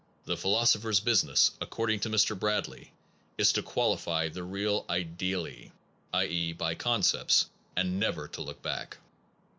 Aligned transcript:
The 0.25 0.35
philosopher 0.35 0.89
s 0.89 0.99
business, 0.99 1.51
according 1.61 1.99
to 1.99 2.09
Mr. 2.09 2.33
Brad 2.35 2.67
ley, 2.67 2.91
is 3.37 3.53
to 3.53 3.61
qualify 3.61 4.29
the 4.29 4.41
real 4.41 4.83
* 4.87 4.89
ideally 4.89 5.73
(i. 6.11 6.25
e. 6.25 6.53
by 6.53 6.73
con 6.73 7.01
cepts), 7.03 7.45
and 7.75 7.99
never 7.99 8.27
to 8.29 8.41
look 8.41 8.63
back. 8.63 8.97